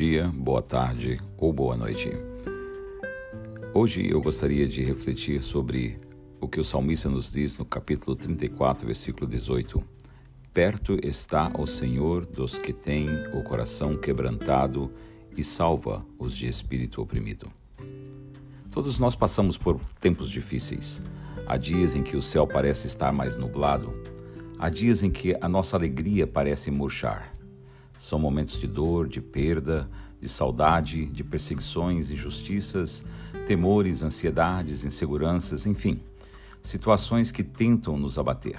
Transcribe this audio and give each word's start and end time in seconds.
dia, 0.00 0.32
boa 0.34 0.62
tarde 0.62 1.20
ou 1.36 1.52
boa 1.52 1.76
noite. 1.76 2.10
Hoje 3.74 4.10
eu 4.10 4.18
gostaria 4.22 4.66
de 4.66 4.82
refletir 4.82 5.42
sobre 5.42 5.98
o 6.40 6.48
que 6.48 6.58
o 6.58 6.64
salmista 6.64 7.10
nos 7.10 7.30
diz 7.30 7.58
no 7.58 7.66
capítulo 7.66 8.16
34, 8.16 8.86
versículo 8.86 9.26
18. 9.26 9.84
Perto 10.54 10.98
está 11.02 11.52
o 11.58 11.66
Senhor 11.66 12.24
dos 12.24 12.58
que 12.58 12.72
têm 12.72 13.10
o 13.34 13.42
coração 13.42 13.94
quebrantado 13.94 14.90
e 15.36 15.44
salva 15.44 16.02
os 16.18 16.34
de 16.34 16.48
espírito 16.48 17.02
oprimido. 17.02 17.52
Todos 18.70 18.98
nós 18.98 19.14
passamos 19.14 19.58
por 19.58 19.78
tempos 20.00 20.30
difíceis. 20.30 21.02
Há 21.46 21.58
dias 21.58 21.94
em 21.94 22.02
que 22.02 22.16
o 22.16 22.22
céu 22.22 22.46
parece 22.46 22.86
estar 22.86 23.12
mais 23.12 23.36
nublado. 23.36 23.92
Há 24.58 24.70
dias 24.70 25.02
em 25.02 25.10
que 25.10 25.36
a 25.38 25.46
nossa 25.46 25.76
alegria 25.76 26.26
parece 26.26 26.70
murchar. 26.70 27.38
São 28.00 28.18
momentos 28.18 28.58
de 28.58 28.66
dor, 28.66 29.06
de 29.06 29.20
perda, 29.20 29.86
de 30.22 30.26
saudade, 30.26 31.04
de 31.04 31.22
perseguições, 31.22 32.10
injustiças, 32.10 33.04
temores, 33.46 34.02
ansiedades, 34.02 34.86
inseguranças, 34.86 35.66
enfim, 35.66 36.00
situações 36.62 37.30
que 37.30 37.44
tentam 37.44 37.98
nos 37.98 38.18
abater. 38.18 38.58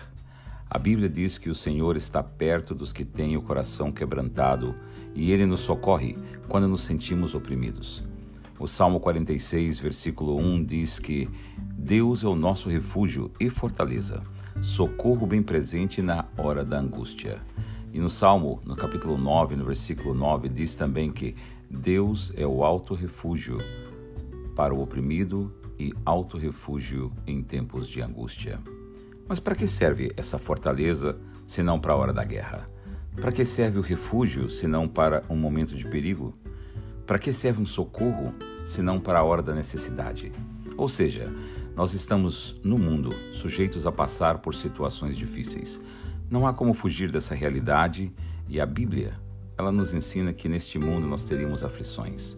A 0.69 0.77
Bíblia 0.77 1.09
diz 1.09 1.39
que 1.39 1.49
o 1.49 1.55
Senhor 1.55 1.97
está 1.97 2.21
perto 2.21 2.75
dos 2.75 2.93
que 2.93 3.03
têm 3.03 3.35
o 3.35 3.41
coração 3.41 3.91
quebrantado 3.91 4.75
e 5.15 5.31
ele 5.31 5.47
nos 5.47 5.61
socorre 5.61 6.15
quando 6.47 6.67
nos 6.67 6.83
sentimos 6.83 7.33
oprimidos. 7.33 8.03
O 8.59 8.67
Salmo 8.67 8.99
46, 8.99 9.79
versículo 9.79 10.37
1 10.37 10.65
diz 10.65 10.99
que 10.99 11.27
Deus 11.75 12.23
é 12.23 12.27
o 12.27 12.35
nosso 12.35 12.69
refúgio 12.69 13.31
e 13.39 13.49
fortaleza, 13.49 14.21
socorro 14.61 15.25
bem 15.25 15.41
presente 15.41 15.99
na 15.99 16.25
hora 16.37 16.63
da 16.63 16.77
angústia. 16.77 17.41
E 17.93 17.99
no 17.99 18.09
Salmo, 18.09 18.61
no 18.65 18.75
capítulo 18.75 19.17
9, 19.17 19.55
no 19.57 19.65
versículo 19.65 20.13
9, 20.13 20.47
diz 20.47 20.75
também 20.75 21.11
que 21.11 21.35
Deus 21.69 22.31
é 22.37 22.47
o 22.47 22.63
alto 22.63 22.93
refúgio 22.93 23.57
para 24.55 24.73
o 24.73 24.81
oprimido 24.81 25.53
e 25.77 25.93
alto 26.05 26.37
refúgio 26.37 27.11
em 27.27 27.43
tempos 27.43 27.87
de 27.87 28.01
angústia. 28.01 28.59
Mas 29.27 29.39
para 29.39 29.55
que 29.55 29.67
serve 29.67 30.11
essa 30.15 30.37
fortaleza, 30.37 31.19
se 31.45 31.61
não 31.61 31.79
para 31.79 31.93
a 31.93 31.95
hora 31.97 32.13
da 32.13 32.23
guerra? 32.23 32.65
Para 33.15 33.31
que 33.31 33.43
serve 33.43 33.79
o 33.79 33.81
refúgio, 33.81 34.49
se 34.49 34.67
não 34.67 34.87
para 34.87 35.23
um 35.29 35.35
momento 35.35 35.75
de 35.75 35.85
perigo? 35.85 36.33
Para 37.05 37.19
que 37.19 37.33
serve 37.33 37.61
um 37.61 37.65
socorro, 37.65 38.33
se 38.63 38.81
não 38.81 39.01
para 39.01 39.19
a 39.19 39.23
hora 39.23 39.41
da 39.41 39.53
necessidade? 39.53 40.31
Ou 40.77 40.87
seja, 40.87 41.29
nós 41.75 41.93
estamos 41.93 42.59
no 42.63 42.77
mundo 42.77 43.13
sujeitos 43.33 43.85
a 43.85 43.91
passar 43.91 44.37
por 44.37 44.55
situações 44.55 45.17
difíceis. 45.17 45.81
Não 46.31 46.47
há 46.47 46.53
como 46.53 46.73
fugir 46.73 47.11
dessa 47.11 47.35
realidade 47.35 48.09
e 48.47 48.61
a 48.61 48.65
Bíblia, 48.65 49.19
ela 49.57 49.69
nos 49.69 49.93
ensina 49.93 50.31
que 50.31 50.47
neste 50.47 50.79
mundo 50.79 51.05
nós 51.05 51.25
teríamos 51.25 51.61
aflições, 51.61 52.37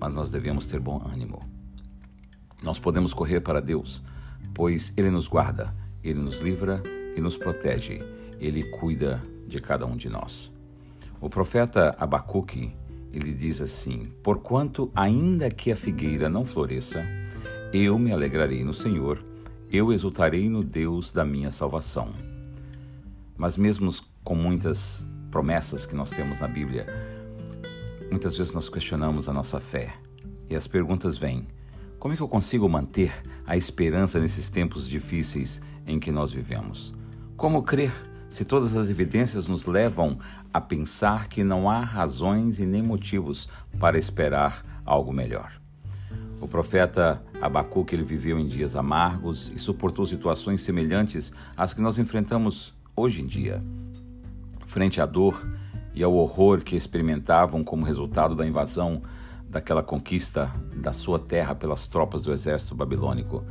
mas 0.00 0.16
nós 0.16 0.30
devemos 0.30 0.64
ter 0.64 0.80
bom 0.80 1.06
ânimo. 1.06 1.38
Nós 2.62 2.78
podemos 2.78 3.12
correr 3.12 3.42
para 3.42 3.60
Deus, 3.60 4.02
pois 4.54 4.94
Ele 4.96 5.10
nos 5.10 5.28
guarda, 5.28 5.76
Ele 6.02 6.18
nos 6.18 6.40
livra 6.40 6.82
e 7.14 7.20
nos 7.20 7.36
protege, 7.36 8.02
Ele 8.40 8.62
cuida 8.64 9.22
de 9.46 9.60
cada 9.60 9.84
um 9.84 9.94
de 9.94 10.08
nós. 10.08 10.50
O 11.20 11.28
profeta 11.28 11.94
Abacuque, 11.98 12.74
ele 13.12 13.34
diz 13.34 13.60
assim: 13.60 14.04
Porquanto 14.22 14.90
ainda 14.94 15.50
que 15.50 15.70
a 15.70 15.76
figueira 15.76 16.30
não 16.30 16.46
floresça, 16.46 17.04
eu 17.74 17.98
me 17.98 18.10
alegrarei 18.10 18.64
no 18.64 18.72
Senhor, 18.72 19.22
eu 19.70 19.92
exultarei 19.92 20.48
no 20.48 20.64
Deus 20.64 21.12
da 21.12 21.26
minha 21.26 21.50
salvação. 21.50 22.37
Mas 23.38 23.56
mesmo 23.56 23.88
com 24.24 24.34
muitas 24.34 25.06
promessas 25.30 25.86
que 25.86 25.94
nós 25.94 26.10
temos 26.10 26.40
na 26.40 26.48
Bíblia, 26.48 26.86
muitas 28.10 28.36
vezes 28.36 28.52
nós 28.52 28.68
questionamos 28.68 29.28
a 29.28 29.32
nossa 29.32 29.60
fé. 29.60 29.94
E 30.50 30.56
as 30.56 30.66
perguntas 30.66 31.16
vêm: 31.16 31.46
como 32.00 32.12
é 32.12 32.16
que 32.16 32.22
eu 32.22 32.28
consigo 32.28 32.68
manter 32.68 33.12
a 33.46 33.56
esperança 33.56 34.18
nesses 34.18 34.50
tempos 34.50 34.88
difíceis 34.88 35.62
em 35.86 36.00
que 36.00 36.10
nós 36.10 36.32
vivemos? 36.32 36.92
Como 37.36 37.62
crer 37.62 37.92
se 38.28 38.44
todas 38.44 38.76
as 38.76 38.90
evidências 38.90 39.46
nos 39.46 39.66
levam 39.66 40.18
a 40.52 40.60
pensar 40.60 41.28
que 41.28 41.44
não 41.44 41.70
há 41.70 41.80
razões 41.80 42.58
e 42.58 42.66
nem 42.66 42.82
motivos 42.82 43.48
para 43.78 43.98
esperar 43.98 44.82
algo 44.84 45.12
melhor? 45.12 45.60
O 46.40 46.46
profeta 46.46 47.22
Abacuque 47.40 47.94
ele 47.94 48.04
viveu 48.04 48.38
em 48.38 48.46
dias 48.46 48.76
amargos 48.76 49.50
e 49.54 49.58
suportou 49.58 50.06
situações 50.06 50.60
semelhantes 50.60 51.32
às 51.56 51.74
que 51.74 51.80
nós 51.80 51.98
enfrentamos 51.98 52.77
hoje 52.98 53.22
em 53.22 53.26
dia. 53.26 53.62
Frente 54.66 55.00
à 55.00 55.06
dor 55.06 55.46
e 55.94 56.02
ao 56.02 56.14
horror 56.14 56.62
que 56.62 56.76
experimentavam 56.76 57.62
como 57.62 57.84
resultado 57.84 58.34
da 58.34 58.46
invasão 58.46 59.02
daquela 59.48 59.82
conquista 59.82 60.52
da 60.76 60.92
sua 60.92 61.18
terra 61.18 61.54
pelas 61.54 61.88
tropas 61.88 62.22
do 62.22 62.32
exército 62.32 62.74
babilônico, 62.74 63.44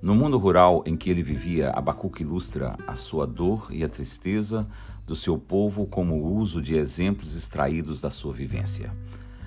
no 0.00 0.14
mundo 0.14 0.38
rural 0.38 0.82
em 0.86 0.96
que 0.96 1.10
ele 1.10 1.22
vivia, 1.22 1.70
Abacuque 1.70 2.22
ilustra 2.22 2.76
a 2.86 2.94
sua 2.94 3.26
dor 3.26 3.68
e 3.70 3.82
a 3.82 3.88
tristeza 3.88 4.66
do 5.06 5.14
seu 5.14 5.36
povo 5.36 5.86
como 5.86 6.14
o 6.14 6.36
uso 6.36 6.62
de 6.62 6.76
exemplos 6.76 7.34
extraídos 7.34 8.00
da 8.00 8.10
sua 8.10 8.32
vivência. 8.32 8.92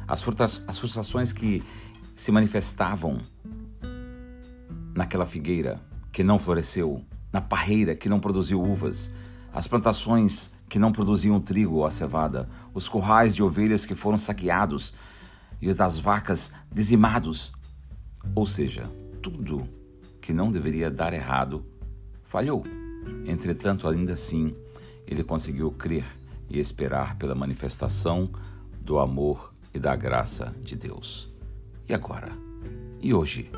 As, 0.08 0.24
as 0.68 0.78
frustrações 0.78 1.31
que 1.31 1.64
se 2.16 2.31
manifestavam 2.31 3.18
naquela 4.96 5.25
figueira 5.25 5.79
que 6.12 6.24
não 6.24 6.38
floresceu, 6.38 7.02
na 7.31 7.41
parreira 7.41 7.96
que 7.96 8.09
não 8.09 8.19
produziu 8.19 8.62
uvas, 8.62 9.12
as 9.57 9.68
plantações 9.68 10.51
que 10.69 10.78
não 10.78 10.91
produziam 10.91 11.41
trigo 11.41 11.78
ou 11.78 11.85
a 11.88 11.90
cevada, 11.90 12.47
os 12.75 12.88
currais 12.88 13.34
de 13.34 13.41
ovelhas 13.41 13.88
que 13.88 13.95
foram 13.95 14.16
saqueados 14.16 14.94
e 15.59 15.68
os 15.68 15.75
das 15.75 15.97
vacas 15.97 16.51
dizimados. 16.72 17.51
Ou 18.35 18.46
seja, 18.46 18.84
tudo 19.19 19.67
que 20.22 20.31
não 20.31 20.51
deveria 20.51 20.91
dar 20.91 21.12
errado 21.12 21.66
falhou. 22.23 22.63
Entretanto, 23.25 23.88
ainda 23.88 24.13
assim, 24.13 24.56
ele 25.07 25.23
conseguiu 25.23 25.72
crer 25.72 26.06
e 26.47 26.59
esperar 26.59 27.17
pela 27.17 27.34
manifestação 27.34 28.29
do 28.79 29.00
amor 29.00 29.51
e 29.73 29.79
da 29.79 29.96
graça 29.96 30.56
de 30.62 30.75
Deus. 30.75 31.34
E 31.90 31.96
agora? 31.96 32.31
E 33.01 33.12
hoje? 33.12 33.50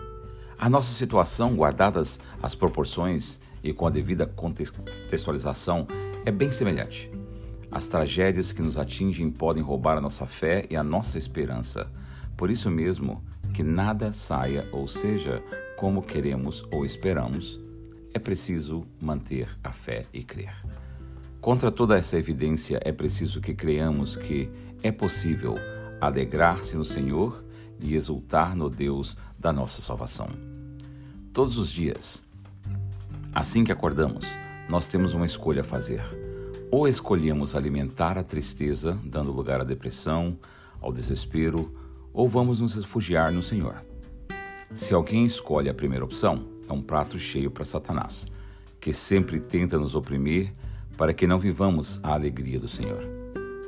A 0.60 0.70
nossa 0.70 0.94
situação, 0.94 1.56
guardadas 1.56 2.20
as 2.44 2.54
proporções 2.54 3.40
e 3.64 3.72
com 3.72 3.88
a 3.88 3.90
devida 3.90 4.28
contextualização, 4.28 5.88
é 6.26 6.32
bem 6.32 6.52
semelhante. 6.52 7.10
As 7.72 7.88
tragédias 7.88 8.52
que 8.52 8.62
nos 8.62 8.78
atingem 8.78 9.32
podem 9.32 9.64
roubar 9.64 9.98
a 9.98 10.02
nossa 10.02 10.26
fé 10.26 10.66
e 10.70 10.76
a 10.76 10.84
nossa 10.84 11.18
esperança. 11.18 11.90
Por 12.36 12.52
isso 12.52 12.70
mesmo, 12.70 13.24
que 13.54 13.64
nada 13.64 14.12
saia 14.12 14.68
ou 14.74 14.86
seja 14.86 15.42
como 15.78 16.02
queremos 16.02 16.66
ou 16.70 16.86
esperamos, 16.86 17.58
é 18.14 18.20
preciso 18.20 18.86
manter 19.00 19.48
a 19.64 19.72
fé 19.72 20.08
e 20.14 20.26
crer. 20.26 20.54
Contra 21.40 21.72
toda 21.72 21.98
essa 21.98 22.18
evidência, 22.18 22.82
é 22.84 22.92
preciso 22.92 23.40
que 23.40 23.54
creamos 23.54 24.18
que 24.18 24.52
é 24.84 24.92
possível 24.92 25.56
alegrar-se 26.02 26.76
no 26.76 26.84
Senhor 26.84 27.46
e 27.80 27.96
exultar 27.96 28.58
no 28.58 28.70
Deus 28.70 29.16
da 29.38 29.54
nossa 29.54 29.82
salvação. 29.82 30.49
Todos 31.40 31.58
os 31.58 31.72
dias, 31.72 32.22
Assim 33.34 33.64
que 33.64 33.72
acordamos, 33.72 34.26
nós 34.68 34.86
temos 34.88 35.14
uma 35.14 35.26
escolha 35.26 35.62
a 35.62 35.64
fazer. 35.64 36.04
Ou 36.70 36.86
escolhemos 36.86 37.56
alimentar 37.56 38.18
a 38.18 38.24
tristeza, 38.24 39.00
dando 39.06 39.32
lugar 39.32 39.62
à 39.62 39.64
depressão, 39.64 40.38
ao 40.82 40.92
desespero, 40.92 41.74
ou 42.12 42.28
vamos 42.28 42.60
nos 42.60 42.74
refugiar 42.74 43.32
no 43.32 43.42
Senhor. 43.42 43.82
Se 44.74 44.94
alguém 44.94 45.26
escolhe 45.26 45.70
a 45.70 45.74
primeira 45.74 46.04
opção, 46.04 46.46
é 46.68 46.74
um 46.74 46.82
prato 46.82 47.18
cheio 47.18 47.50
para 47.50 47.64
Satanás, 47.64 48.28
que 48.78 48.92
sempre 48.92 49.40
tenta 49.40 49.80
nos 49.80 49.96
oprimir 49.96 50.52
para 50.98 51.14
que 51.14 51.26
não 51.26 51.40
vivamos 51.40 52.02
a 52.04 52.16
alegria 52.16 52.60
do 52.60 52.68
Senhor. 52.68 53.02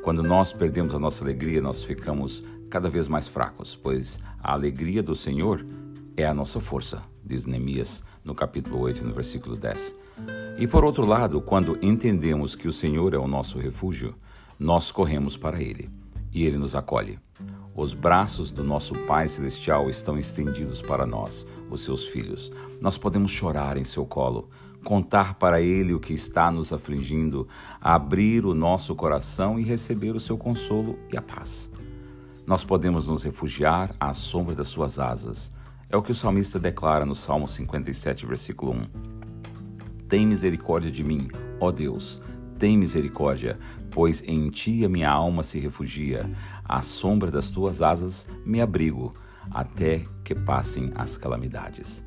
Quando 0.04 0.22
nós 0.22 0.52
perdemos 0.52 0.94
a 0.94 1.00
nossa 1.00 1.24
alegria, 1.24 1.62
nós 1.62 1.82
ficamos 1.82 2.44
cada 2.70 2.90
vez 2.90 3.08
mais 3.08 3.30
fracos, 3.30 3.78
pois 3.78 4.20
a 4.44 4.52
alegria 4.52 5.02
do 5.02 5.16
Senhor 5.16 5.66
é 6.18 6.26
a 6.26 6.34
nossa 6.34 6.60
força, 6.60 7.10
diz 7.32 7.46
Neemias 7.46 8.04
no 8.26 8.36
capítulo 8.36 8.80
8, 8.82 9.06
no 9.06 9.14
versículo 9.14 9.56
10. 9.56 9.96
E 10.60 10.68
por 10.68 10.84
outro 10.84 11.06
lado, 11.06 11.42
quando 11.42 11.80
entendemos 11.82 12.56
que 12.56 12.68
o 12.68 12.74
Senhor 12.74 13.14
é 13.14 13.18
o 13.18 13.28
nosso 13.28 13.58
refúgio, 13.58 14.14
nós 14.60 14.92
corremos 14.92 15.38
para 15.38 15.62
Ele 15.62 15.90
e 16.34 16.44
Ele 16.44 16.58
nos 16.58 16.76
acolhe. 16.76 17.18
Os 17.74 17.94
braços 17.94 18.52
do 18.52 18.66
nosso 18.66 18.94
Pai 19.06 19.30
Celestial 19.30 19.90
estão 19.90 20.18
estendidos 20.18 20.82
para 20.82 21.06
nós, 21.06 21.48
os 21.70 21.82
seus 21.82 22.06
filhos. 22.06 22.52
Nós 22.82 22.98
podemos 22.98 23.32
chorar 23.32 23.78
em 23.78 23.86
seu 23.86 24.06
colo, 24.06 24.50
contar 24.84 25.36
para 25.36 25.62
Ele 25.62 25.94
o 25.94 26.02
que 26.02 26.14
está 26.14 26.52
nos 26.52 26.74
afligindo, 26.74 27.48
abrir 27.80 28.46
o 28.46 28.54
nosso 28.54 28.94
coração 28.94 29.58
e 29.58 29.64
receber 29.64 30.18
o 30.18 30.20
seu 30.20 30.38
consolo 30.38 31.00
e 31.10 31.16
a 31.16 31.22
paz. 31.22 31.72
Nós 32.46 32.66
podemos 32.66 33.08
nos 33.08 33.24
refugiar 33.24 33.96
à 33.98 34.14
sombra 34.14 34.54
das 34.54 34.68
suas 34.68 35.00
asas 35.00 35.50
é 35.92 35.98
o 35.98 36.02
que 36.02 36.12
o 36.12 36.16
salmista 36.16 36.58
declara 36.58 37.06
no 37.06 37.14
Salmo 37.14 37.48
57, 37.48 38.26
versículo 38.26 38.72
1. 38.72 38.88
Tem 40.08 40.26
misericórdia 40.26 40.90
de 40.90 41.04
mim, 41.04 41.28
ó 41.60 41.70
Deus, 41.70 42.22
tem 42.58 42.78
misericórdia, 42.78 43.60
pois 43.90 44.24
em 44.26 44.50
ti 44.50 44.86
a 44.86 44.90
minha 44.90 45.10
alma 45.10 45.44
se 45.44 45.60
refugia. 45.60 46.32
À 46.64 46.82
sombra 46.82 47.30
das 47.30 47.52
tuas 47.52 47.82
asas 47.82 48.26
me 48.46 48.62
abrigo, 48.62 49.14
até 49.52 50.06
que 50.24 50.34
passem 50.34 50.92
as 50.96 51.18
calamidades. 51.18 52.02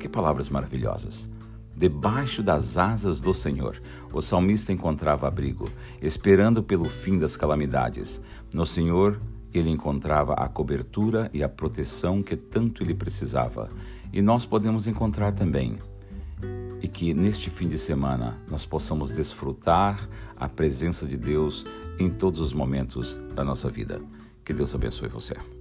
Que 0.00 0.08
palavras 0.08 0.48
maravilhosas! 0.48 1.28
Debaixo 1.76 2.42
das 2.42 2.78
asas 2.78 3.20
do 3.20 3.34
Senhor, 3.34 3.82
o 4.10 4.22
salmista 4.22 4.72
encontrava 4.72 5.28
abrigo, 5.28 5.70
esperando 6.00 6.62
pelo 6.62 6.88
fim 6.88 7.18
das 7.18 7.36
calamidades. 7.36 8.18
No 8.54 8.64
Senhor, 8.64 9.20
ele 9.58 9.70
encontrava 9.70 10.34
a 10.34 10.48
cobertura 10.48 11.30
e 11.32 11.42
a 11.42 11.48
proteção 11.48 12.22
que 12.22 12.36
tanto 12.36 12.82
ele 12.82 12.94
precisava. 12.94 13.70
E 14.12 14.20
nós 14.20 14.46
podemos 14.46 14.86
encontrar 14.86 15.32
também. 15.32 15.78
E 16.82 16.88
que 16.88 17.14
neste 17.14 17.50
fim 17.50 17.68
de 17.68 17.78
semana 17.78 18.38
nós 18.48 18.66
possamos 18.66 19.10
desfrutar 19.10 20.08
a 20.36 20.48
presença 20.48 21.06
de 21.06 21.16
Deus 21.16 21.64
em 21.98 22.10
todos 22.10 22.40
os 22.40 22.52
momentos 22.52 23.16
da 23.34 23.44
nossa 23.44 23.70
vida. 23.70 24.00
Que 24.44 24.52
Deus 24.52 24.74
abençoe 24.74 25.08
você. 25.08 25.55